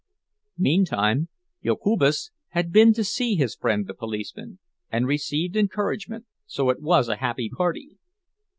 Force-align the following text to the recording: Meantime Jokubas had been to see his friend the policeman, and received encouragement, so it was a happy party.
Meantime 0.57 1.29
Jokubas 1.63 2.31
had 2.47 2.71
been 2.71 2.91
to 2.91 3.03
see 3.03 3.35
his 3.35 3.53
friend 3.53 3.85
the 3.85 3.93
policeman, 3.93 4.57
and 4.91 5.05
received 5.05 5.55
encouragement, 5.55 6.25
so 6.47 6.71
it 6.71 6.81
was 6.81 7.07
a 7.07 7.17
happy 7.17 7.51
party. 7.55 7.99